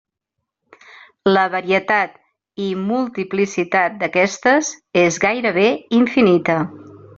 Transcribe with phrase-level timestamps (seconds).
[1.35, 2.15] La varietat
[2.69, 4.73] i multiplicitat d'aquestes
[5.05, 5.69] és gairebé
[6.03, 6.61] infinita.